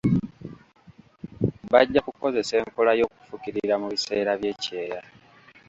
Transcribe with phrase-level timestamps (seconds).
[1.71, 4.99] Bajja kukozesa enkola y'okufukirira mu biseera by'ekyeya.